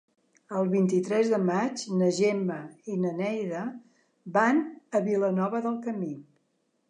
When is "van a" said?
4.39-5.05